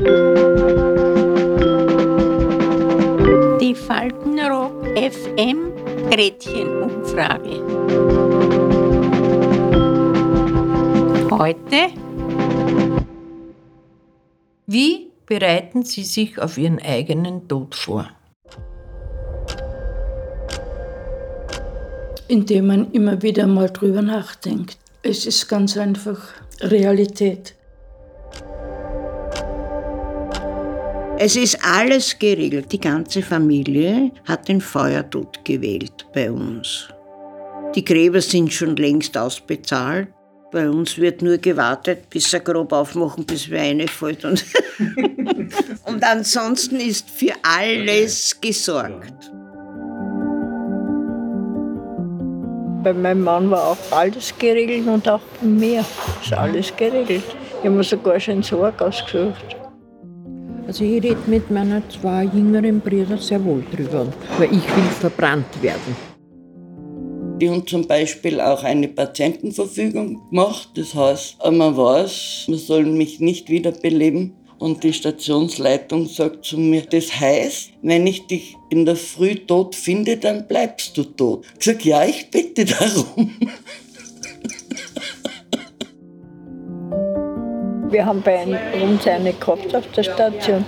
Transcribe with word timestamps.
Die 0.00 0.06
Faltenrock 3.74 4.86
FM 4.96 5.72
Gretchenumfrage. 6.10 7.60
Heute. 11.30 11.92
Wie 14.66 15.10
bereiten 15.26 15.82
Sie 15.82 16.04
sich 16.04 16.40
auf 16.40 16.56
Ihren 16.56 16.80
eigenen 16.80 17.46
Tod 17.46 17.74
vor? 17.74 18.08
Indem 22.26 22.68
man 22.68 22.90
immer 22.92 23.20
wieder 23.20 23.46
mal 23.46 23.68
drüber 23.68 24.00
nachdenkt. 24.00 24.78
Es 25.02 25.26
ist 25.26 25.46
ganz 25.46 25.76
einfach 25.76 26.20
Realität. 26.62 27.54
Es 31.22 31.36
ist 31.36 31.58
alles 31.62 32.18
geregelt. 32.18 32.72
Die 32.72 32.80
ganze 32.80 33.20
Familie 33.20 34.10
hat 34.24 34.48
den 34.48 34.62
Feuertod 34.62 35.44
gewählt 35.44 36.06
bei 36.14 36.32
uns. 36.32 36.88
Die 37.74 37.84
Gräber 37.84 38.22
sind 38.22 38.50
schon 38.50 38.74
längst 38.76 39.18
ausbezahlt. 39.18 40.08
Bei 40.50 40.70
uns 40.70 40.96
wird 40.96 41.20
nur 41.20 41.36
gewartet, 41.36 42.08
bis 42.08 42.32
er 42.32 42.40
grob 42.40 42.72
aufmachen, 42.72 43.26
bis 43.26 43.50
wir 43.50 43.58
reinfällt. 43.58 44.24
Und, 44.24 44.46
und 45.84 46.02
ansonsten 46.02 46.76
ist 46.76 47.10
für 47.10 47.34
alles 47.42 48.40
gesorgt. 48.40 49.30
Bei 52.82 52.94
meinem 52.94 53.24
Mann 53.24 53.50
war 53.50 53.72
auch 53.72 53.92
alles 53.92 54.32
geregelt 54.38 54.86
und 54.86 55.06
auch 55.06 55.20
bei 55.38 55.46
mir 55.46 55.84
ist 56.22 56.32
alles 56.32 56.74
geregelt. 56.74 57.24
Ich 57.58 57.66
habe 57.66 57.76
mir 57.76 57.84
sogar 57.84 58.18
schon 58.18 58.32
einen 58.32 58.42
Sorg 58.42 58.80
ausgesucht. 58.80 59.59
Also 60.70 60.84
ich 60.84 61.02
rede 61.02 61.16
mit 61.26 61.50
meinen 61.50 61.82
zwei 61.90 62.22
jüngeren 62.26 62.80
Brüdern 62.80 63.18
sehr 63.18 63.44
wohl 63.44 63.64
drüber, 63.74 64.06
weil 64.38 64.52
ich 64.52 64.64
will 64.76 64.84
verbrannt 65.00 65.60
werden. 65.60 65.96
Die 67.40 67.50
haben 67.50 67.66
zum 67.66 67.88
Beispiel 67.88 68.40
auch 68.40 68.62
eine 68.62 68.86
Patientenverfügung 68.86 70.30
gemacht. 70.30 70.68
Das 70.76 70.94
heißt, 70.94 71.38
man 71.50 71.76
weiß, 71.76 72.44
man 72.46 72.58
soll 72.58 72.84
mich 72.84 73.18
nicht 73.18 73.48
wiederbeleben. 73.48 74.34
Und 74.60 74.84
die 74.84 74.92
Stationsleitung 74.92 76.06
sagt 76.06 76.44
zu 76.44 76.56
mir, 76.56 76.82
das 76.82 77.18
heißt, 77.18 77.72
wenn 77.82 78.06
ich 78.06 78.28
dich 78.28 78.56
in 78.70 78.86
der 78.86 78.94
Früh 78.94 79.34
tot 79.34 79.74
finde, 79.74 80.18
dann 80.18 80.46
bleibst 80.46 80.96
du 80.96 81.02
tot. 81.02 81.46
Ich 81.58 81.64
sage, 81.64 81.80
ja, 81.82 82.04
ich 82.04 82.30
bitte 82.30 82.64
darum. 82.64 83.32
Wir 87.90 88.06
haben 88.06 88.22
bei 88.22 88.44
uns 88.80 89.04
eine 89.08 89.32
gehabt 89.32 89.74
auf 89.74 89.84
der 89.90 90.04
Station. 90.04 90.64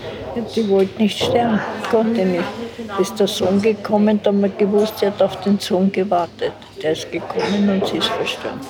Die 0.57 0.69
wollte 0.69 1.01
nicht 1.01 1.23
sterben, 1.23 1.61
konnte 1.89 2.25
nicht. 2.25 2.43
Ist 3.01 3.21
der 3.21 3.29
Sohn 3.29 3.63
gekommen, 3.63 4.19
da 4.21 4.31
haben 4.31 4.43
wir 4.43 4.49
gewusst, 4.49 4.99
sie 4.99 5.07
hat 5.07 5.23
auf 5.23 5.41
den 5.43 5.57
Sohn 5.61 5.93
gewartet. 5.93 6.53
Der 6.83 6.93
ist 6.93 7.13
gekommen 7.13 7.69
und 7.69 7.87
sie 7.87 7.99
ist 7.99 8.09
verstorben. 8.09 8.61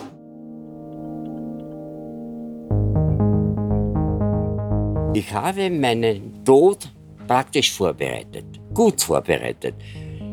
Ich 5.14 5.32
habe 5.32 5.70
meinen 5.70 6.44
Tod 6.44 6.90
praktisch 7.26 7.72
vorbereitet, 7.72 8.44
gut 8.74 9.00
vorbereitet. 9.00 9.74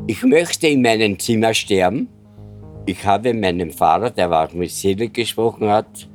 Ich 0.07 0.23
möchte 0.23 0.67
in 0.67 0.81
meinem 0.81 1.17
Zimmer 1.17 1.53
sterben. 1.53 2.09
Ich 2.85 3.05
habe 3.05 3.33
meinem 3.33 3.71
Vater, 3.71 4.09
der 4.09 4.29
auch 4.31 4.51
mit 4.51 4.71
Seele 4.71 5.07
gesprochen 5.07 5.69
hat, 5.69 6.09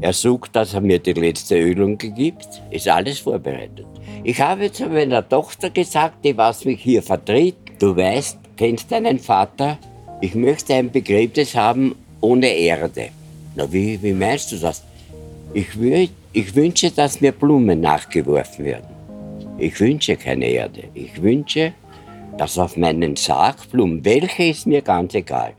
ersucht, 0.00 0.56
dass 0.56 0.74
er 0.74 0.80
mir 0.80 0.98
die 0.98 1.12
letzte 1.12 1.58
Ölung 1.58 1.98
gibt. 1.98 2.62
Ist 2.70 2.88
alles 2.88 3.20
vorbereitet. 3.20 3.86
Ich 4.24 4.40
habe 4.40 4.70
zu 4.72 4.86
meiner 4.86 5.26
Tochter 5.28 5.70
gesagt, 5.70 6.24
die 6.24 6.36
was 6.36 6.64
mich 6.64 6.82
hier 6.82 7.02
vertritt, 7.02 7.56
du 7.78 7.96
weißt, 7.96 8.38
kennst 8.56 8.92
deinen 8.92 9.18
Vater, 9.18 9.78
ich 10.20 10.34
möchte 10.34 10.74
ein 10.74 10.90
Begräbnis 10.90 11.54
haben 11.54 11.94
ohne 12.20 12.48
Erde. 12.48 13.08
Na, 13.54 13.72
wie, 13.72 14.00
wie 14.02 14.12
meinst 14.12 14.52
du 14.52 14.56
das? 14.56 14.82
Ich, 15.54 15.68
ich 16.32 16.54
wünsche, 16.54 16.90
dass 16.90 17.20
mir 17.20 17.32
Blumen 17.32 17.80
nachgeworfen 17.80 18.64
werden. 18.64 18.88
Ich 19.58 19.80
wünsche 19.80 20.16
keine 20.16 20.46
Erde. 20.46 20.84
Ich 20.94 21.20
wünsche, 21.20 21.72
dass 22.36 22.58
auf 22.58 22.76
meinen 22.76 23.16
Sarg 23.16 23.70
Blumen, 23.70 24.04
welche 24.04 24.44
ist 24.44 24.66
mir 24.66 24.82
ganz 24.82 25.14
egal, 25.14 25.52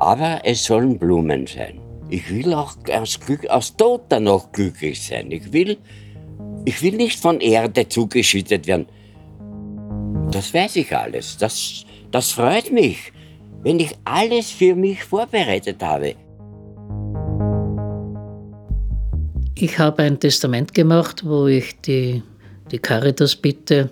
aber 0.00 0.40
es 0.44 0.64
sollen 0.64 0.98
Blumen 0.98 1.46
sein. 1.46 1.83
Ich 2.08 2.30
will 2.30 2.54
auch 2.54 2.76
aus, 2.92 3.18
Glück, 3.20 3.46
aus 3.48 3.76
Tod 3.76 4.02
dann 4.08 4.24
noch 4.24 4.52
glücklich 4.52 5.02
sein. 5.02 5.30
Ich 5.30 5.52
will 5.52 5.78
ich 6.64 6.82
will 6.82 6.96
nicht 6.96 7.20
von 7.20 7.40
Erde 7.40 7.88
zugeschüttet 7.88 8.66
werden. 8.66 8.86
Das 10.30 10.52
weiß 10.52 10.76
ich 10.76 10.96
alles. 10.96 11.36
Das, 11.36 11.84
das 12.10 12.32
freut 12.32 12.72
mich, 12.72 13.12
wenn 13.62 13.78
ich 13.78 13.94
alles 14.04 14.50
für 14.50 14.74
mich 14.74 15.04
vorbereitet 15.04 15.82
habe. 15.82 16.14
Ich 19.56 19.78
habe 19.78 20.02
ein 20.02 20.18
Testament 20.18 20.74
gemacht, 20.74 21.24
wo 21.24 21.46
ich 21.46 21.80
die, 21.82 22.22
die 22.70 22.78
Caritas 22.78 23.36
bitte, 23.36 23.90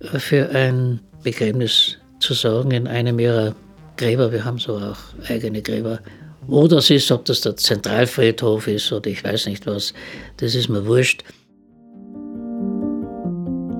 für 0.00 0.50
ein 0.50 1.00
Begräbnis 1.22 1.98
zu 2.18 2.34
sorgen 2.34 2.72
in 2.72 2.86
einem 2.86 3.18
ihrer 3.18 3.54
Gräber. 3.96 4.32
Wir 4.32 4.44
haben 4.44 4.58
so 4.58 4.76
auch 4.76 4.98
eigene 5.28 5.62
Gräber. 5.62 6.00
Wo 6.46 6.68
das 6.68 6.90
ist, 6.90 7.10
ob 7.10 7.24
das 7.24 7.40
der 7.40 7.56
Zentralfriedhof 7.56 8.66
ist 8.68 8.92
oder 8.92 9.10
ich 9.10 9.24
weiß 9.24 9.46
nicht 9.46 9.66
was, 9.66 9.94
das 10.36 10.54
ist 10.54 10.68
mir 10.68 10.86
wurscht. 10.86 11.24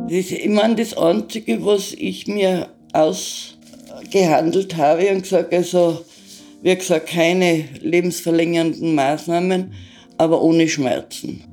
Das, 0.08 0.30
ich 0.30 0.48
meine, 0.48 0.76
das 0.76 0.97
Einzige, 0.97 1.64
was 1.64 1.92
ich 1.92 2.26
mir 2.26 2.69
ausgehandelt 2.92 4.76
habe 4.76 5.10
und 5.10 5.22
gesagt, 5.22 5.53
also, 5.53 6.04
wie 6.62 6.74
gesagt, 6.74 7.08
keine 7.08 7.64
lebensverlängernden 7.80 8.94
Maßnahmen, 8.94 9.72
aber 10.19 10.41
ohne 10.42 10.69
Schmerzen. 10.69 11.44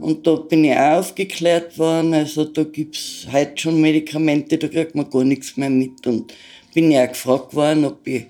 Und 0.00 0.26
da 0.26 0.36
bin 0.36 0.64
ich 0.64 0.74
auch 0.76 0.98
aufgeklärt 0.98 1.78
worden, 1.78 2.14
also 2.14 2.44
da 2.44 2.64
gibt 2.64 2.96
es 2.96 3.26
heute 3.32 3.52
schon 3.56 3.80
Medikamente, 3.80 4.58
da 4.58 4.68
kriegt 4.68 4.94
man 4.94 5.10
gar 5.10 5.24
nichts 5.24 5.56
mehr 5.56 5.70
mit. 5.70 6.06
Und 6.06 6.32
bin 6.76 6.90
ja 6.90 7.04
auch 7.04 7.08
gefragt 7.08 7.54
worden, 7.54 7.86
ob 7.86 8.06
ich 8.06 8.26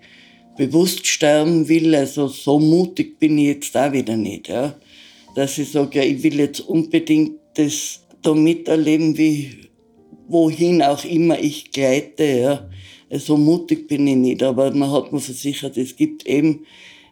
bewusst 0.56 1.06
sterben 1.06 1.68
will. 1.68 1.94
Also 1.94 2.28
so 2.28 2.58
mutig 2.58 3.18
bin 3.18 3.38
ich 3.38 3.46
jetzt 3.46 3.76
auch 3.76 3.92
wieder 3.92 4.16
nicht. 4.16 4.48
Ja. 4.48 4.74
Dass 5.34 5.58
ich 5.58 5.70
sage, 5.70 5.98
ja, 5.98 6.04
ich 6.04 6.22
will 6.22 6.38
jetzt 6.38 6.60
unbedingt 6.60 7.32
das 7.54 8.00
da 8.22 8.34
miterleben, 8.34 9.16
wie 9.16 9.50
wohin 10.28 10.82
auch 10.82 11.04
immer 11.04 11.38
ich 11.38 11.70
gleite. 11.70 12.24
Ja. 12.24 12.68
So 13.18 13.36
mutig 13.36 13.86
bin 13.86 14.06
ich 14.06 14.16
nicht, 14.16 14.42
aber 14.42 14.72
man 14.74 14.90
hat 14.90 15.12
mir 15.12 15.20
versichert, 15.20 15.76
es 15.76 15.94
gibt 15.94 16.26
eben 16.26 16.66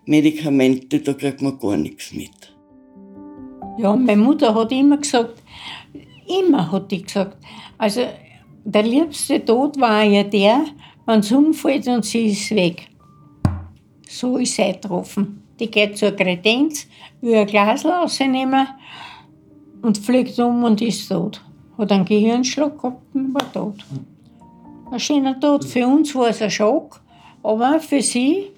Medikamente, 0.06 0.98
da 1.00 1.12
kriegt 1.12 1.40
man 1.40 1.58
gar 1.58 1.76
nichts 1.76 2.12
mit. 2.12 2.52
Ja, 3.78 3.94
meine 3.94 4.20
Mutter 4.20 4.54
hat 4.54 4.72
immer 4.72 4.98
gesagt, 4.98 5.42
immer 6.26 6.70
hat 6.70 6.90
die 6.90 7.02
gesagt, 7.02 7.38
also 7.78 8.02
der 8.64 8.82
liebste 8.82 9.44
Tod 9.44 9.80
war 9.80 10.04
ja 10.04 10.24
der, 10.24 10.64
wenn 11.06 11.20
es 11.20 11.30
umfällt 11.32 11.86
und 11.86 12.04
sie 12.04 12.26
ist 12.26 12.50
weg. 12.50 12.88
So 14.08 14.36
ist 14.36 14.54
sie 14.54 14.72
getroffen. 14.72 15.42
Die 15.58 15.70
geht 15.70 15.96
zur 15.96 16.12
Kredenz, 16.12 16.86
will 17.20 17.36
ein 17.36 17.46
Glas 17.46 17.84
rausnehmen 17.84 18.66
und 19.82 19.98
fliegt 19.98 20.38
um 20.38 20.64
und 20.64 20.80
ist 20.82 21.08
tot. 21.08 21.40
Hat 21.78 21.92
einen 21.92 22.04
Gehirnschlag 22.04 22.76
gehabt 22.76 23.14
und 23.14 23.34
war 23.34 23.52
tot. 23.52 23.84
Ein 24.90 25.00
schöner 25.00 25.38
Tod. 25.38 25.64
Für 25.64 25.86
uns 25.86 26.14
war 26.14 26.28
es 26.28 26.42
ein 26.42 26.50
Schock, 26.50 27.00
aber 27.42 27.80
für 27.80 28.00
sie, 28.00 28.50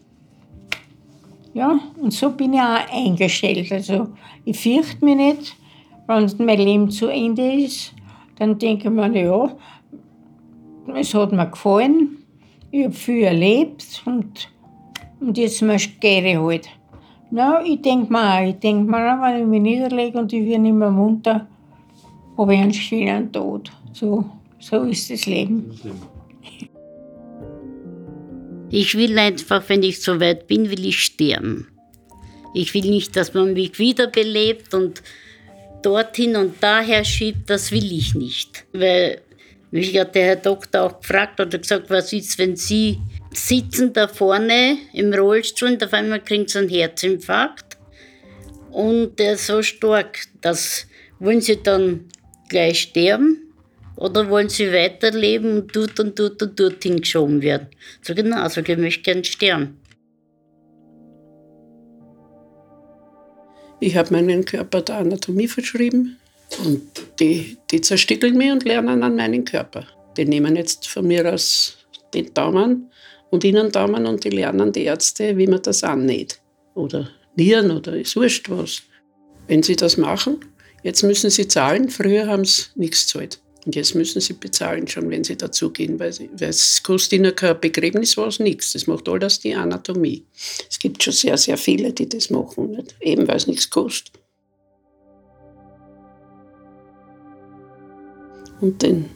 ja, 1.54 1.78
und 2.00 2.12
so 2.12 2.30
bin 2.30 2.54
ich 2.54 2.60
auch 2.60 2.92
eingestellt. 2.92 3.70
Also 3.72 4.08
ich 4.44 4.58
fürchte 4.58 5.04
mich 5.04 5.16
nicht, 5.16 5.56
wenn 6.06 6.30
mein 6.38 6.58
Leben 6.58 6.90
zu 6.90 7.08
Ende 7.08 7.52
ist, 7.52 7.92
dann 8.38 8.58
denke 8.58 8.88
ich 8.88 8.94
mir, 8.94 9.10
ja, 9.16 9.56
es 10.94 11.14
hat 11.14 11.32
mir 11.32 11.46
gefallen, 11.46 12.18
ich 12.70 12.84
habe 12.84 12.94
viel 12.94 13.24
erlebt 13.24 14.02
und, 14.04 14.48
und 15.20 15.38
jetzt 15.38 15.60
gehe 16.00 16.32
ich 16.32 16.36
halt. 16.36 16.68
Na, 17.30 17.64
ich 17.64 17.82
denke 17.82 18.12
mir 18.12 18.34
auch, 18.34 18.48
ich 18.48 18.56
denke 18.56 18.90
mir 18.90 19.14
auch, 19.14 19.22
wenn 19.22 19.40
ich 19.40 19.46
mich 19.46 19.60
niederlege 19.60 20.18
und 20.18 20.32
ich 20.32 20.46
werde 20.46 20.62
nicht 20.62 20.74
mehr 20.74 20.90
munter, 20.90 21.46
habe 22.38 22.54
ich 22.54 22.60
einen 22.60 22.72
schönen 22.72 23.32
Tod. 23.32 23.70
So, 23.92 24.24
so 24.58 24.82
ist 24.84 25.10
das 25.10 25.26
Leben. 25.26 25.72
Ich 28.70 28.96
will 28.96 29.18
einfach, 29.18 29.68
wenn 29.68 29.82
ich 29.82 30.02
so 30.02 30.20
weit 30.20 30.46
bin, 30.46 30.70
will 30.70 30.86
ich 30.86 31.00
sterben. 31.00 31.68
Ich 32.54 32.74
will 32.74 32.88
nicht, 32.88 33.16
dass 33.16 33.34
man 33.34 33.52
mich 33.52 33.78
wiederbelebt 33.78 34.74
und 34.74 35.02
dorthin 35.82 36.36
und 36.36 36.54
daher 36.60 37.04
schiebt, 37.04 37.50
das 37.50 37.70
will 37.70 37.92
ich 37.92 38.14
nicht. 38.14 38.64
Weil 38.72 39.20
mich 39.70 39.98
hat 39.98 40.14
der 40.14 40.24
Herr 40.26 40.36
Doktor 40.36 40.82
auch 40.82 41.00
gefragt 41.00 41.40
oder 41.40 41.58
gesagt, 41.58 41.90
was 41.90 42.12
ist, 42.12 42.38
wenn 42.38 42.56
Sie 42.56 42.98
sitzen 43.36 43.92
da 43.92 44.08
vorne 44.08 44.78
im 44.92 45.12
Rollstuhl 45.12 45.70
und 45.70 45.84
auf 45.84 45.92
einmal 45.92 46.22
kriegen 46.22 46.48
Sie 46.48 46.58
einen 46.58 46.68
Herzinfarkt 46.68 47.76
und 48.70 49.18
der 49.18 49.34
ist 49.34 49.46
so 49.46 49.62
stark, 49.62 50.18
das 50.40 50.86
wollen 51.18 51.40
Sie 51.40 51.62
dann 51.62 52.08
gleich 52.48 52.80
sterben 52.80 53.46
oder 53.96 54.28
wollen 54.28 54.48
sie 54.48 54.72
weiterleben 54.72 55.62
und 55.62 55.76
dort 55.76 55.98
und 55.98 56.18
dort 56.18 56.42
und 56.42 56.60
dort 56.60 56.82
hingeschoben 56.82 57.42
werden? 57.42 57.68
So 58.02 58.14
genau, 58.14 58.42
also 58.42 58.60
ich 58.60 58.76
möchte 58.76 59.02
gern 59.02 59.24
sterben. 59.24 59.80
Ich 63.80 63.96
habe 63.96 64.12
meinen 64.12 64.44
Körper 64.44 64.82
der 64.82 64.98
Anatomie 64.98 65.48
verschrieben 65.48 66.16
und 66.64 66.82
die, 67.20 67.58
die 67.70 67.80
zerstückeln 67.80 68.36
mich 68.36 68.52
und 68.52 68.64
lernen 68.64 69.02
an 69.02 69.16
meinen 69.16 69.44
Körper. 69.44 69.86
Die 70.16 70.24
nehmen 70.24 70.56
jetzt 70.56 70.88
von 70.88 71.06
mir 71.06 71.30
aus 71.32 71.76
den 72.14 72.32
Daumen 72.32 72.90
und 73.36 73.44
Innendaumen 73.44 74.06
und 74.06 74.24
die 74.24 74.30
lernen 74.30 74.72
die 74.72 74.84
Ärzte, 74.84 75.36
wie 75.36 75.46
man 75.46 75.60
das 75.60 75.84
annäht. 75.84 76.40
Oder 76.74 77.10
Nieren 77.36 77.70
oder 77.70 77.94
ist 77.94 78.16
wurscht 78.16 78.48
was. 78.48 78.82
Wenn 79.46 79.62
sie 79.62 79.76
das 79.76 79.98
machen, 79.98 80.40
jetzt 80.82 81.02
müssen 81.02 81.28
sie 81.28 81.46
zahlen. 81.46 81.90
Früher 81.90 82.26
haben 82.28 82.46
sie 82.46 82.62
nichts 82.76 83.12
gezahlt. 83.12 83.40
Und 83.66 83.76
jetzt 83.76 83.94
müssen 83.94 84.22
sie 84.22 84.32
bezahlen, 84.32 84.88
schon 84.88 85.10
wenn 85.10 85.22
sie 85.22 85.36
dazugehen, 85.36 85.98
weil, 85.98 86.14
weil 86.18 86.48
es 86.48 86.82
kostet 86.82 87.14
ihnen 87.14 87.34
kein 87.36 87.60
Begräbnis 87.60 88.16
was, 88.16 88.38
nichts. 88.38 88.72
Das 88.72 88.86
macht 88.86 89.06
alles 89.06 89.40
die 89.40 89.54
Anatomie. 89.54 90.24
Es 90.70 90.78
gibt 90.78 91.02
schon 91.02 91.12
sehr, 91.12 91.36
sehr 91.36 91.58
viele, 91.58 91.92
die 91.92 92.08
das 92.08 92.30
machen, 92.30 92.70
nicht? 92.70 92.94
eben 93.00 93.28
weil 93.28 93.36
es 93.36 93.46
nichts 93.46 93.68
kostet. 93.68 94.18
Und 98.62 98.80
den 98.80 99.10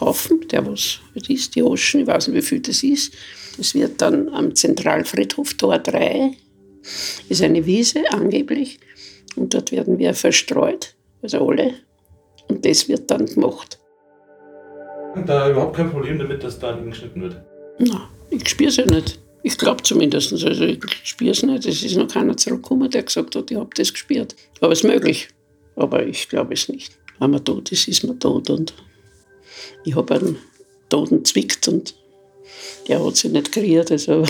Haufen, 0.00 0.46
der 0.48 0.66
was 0.66 1.00
ist, 1.28 1.54
die 1.54 1.62
Oschen, 1.62 2.00
ich 2.00 2.06
weiß 2.06 2.28
nicht, 2.28 2.36
wie 2.36 2.42
viel 2.42 2.60
das 2.60 2.82
ist, 2.82 3.12
das 3.56 3.74
wird 3.74 4.00
dann 4.00 4.28
am 4.30 4.54
Zentralfriedhof 4.54 5.54
Tor 5.54 5.78
3, 5.78 6.32
ist 7.28 7.42
eine 7.42 7.66
Wiese 7.66 8.02
angeblich, 8.10 8.80
und 9.36 9.54
dort 9.54 9.72
werden 9.72 9.98
wir 9.98 10.14
verstreut, 10.14 10.94
also 11.22 11.48
alle, 11.48 11.74
und 12.48 12.64
das 12.64 12.88
wird 12.88 13.10
dann 13.10 13.26
gemacht. 13.26 13.78
Und 15.14 15.28
da 15.28 15.50
überhaupt 15.50 15.76
kein 15.76 15.90
Problem 15.90 16.18
damit, 16.18 16.42
dass 16.42 16.58
da 16.58 16.72
geschnitten 16.72 17.22
wird? 17.22 17.36
Nein, 17.78 18.00
ich 18.30 18.48
spüre 18.48 18.68
es 18.70 18.76
ja 18.76 18.86
nicht. 18.86 19.18
Ich 19.42 19.56
glaube 19.58 19.82
zumindest. 19.82 20.32
Also 20.32 20.46
ich 20.64 20.80
spüre 21.02 21.30
es 21.30 21.42
nicht. 21.42 21.66
Es 21.66 21.82
ist 21.82 21.96
noch 21.96 22.08
keiner 22.08 22.36
zurückgekommen, 22.36 22.90
der 22.90 23.02
gesagt 23.02 23.34
hat, 23.34 23.50
ich 23.50 23.56
habe 23.56 23.70
das 23.74 23.92
gespürt. 23.92 24.36
Aber 24.60 24.72
es 24.72 24.80
ist 24.80 24.88
möglich. 24.88 25.28
Aber 25.76 26.06
ich 26.06 26.28
glaube 26.28 26.54
es 26.54 26.68
nicht. 26.68 26.98
Wenn 27.18 27.30
man 27.30 27.44
tot 27.44 27.72
ist, 27.72 27.88
ist 27.88 28.04
man 28.04 28.20
tot. 28.20 28.50
Und 28.50 28.74
ich 29.84 29.94
habe 29.94 30.14
einen 30.14 30.38
Toten 30.88 31.24
zwickt 31.24 31.68
und 31.68 31.94
der 32.88 33.04
hat 33.04 33.16
sich 33.16 33.30
nicht 33.30 33.52
kreiert. 33.52 33.90
Also 33.90 34.24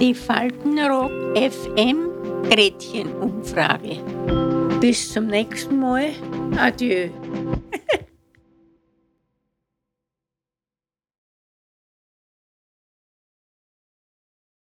Die 0.00 0.14
Faltenrock 0.14 1.10
FM 1.34 2.10
Gretchenumfrage. 2.50 3.98
Bis 4.80 5.12
zum 5.12 5.26
nächsten 5.28 5.78
Mal. 5.78 6.10
Adieu. 6.58 7.08